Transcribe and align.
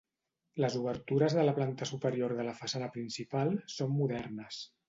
Les 0.63 0.77
obertures 0.79 1.35
de 1.39 1.43
la 1.45 1.53
planta 1.59 1.89
superior 1.91 2.35
de 2.39 2.49
la 2.49 2.57
façana 2.65 2.91
principal 2.97 3.55
són 3.79 3.97
modernes. 4.03 4.65